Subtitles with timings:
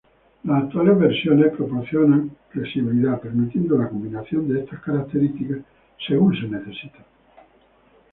[0.45, 5.59] Las actuales versiones proporcionan flexibilidad permitiendo la combinación de estas características
[6.07, 7.05] según se necesiten.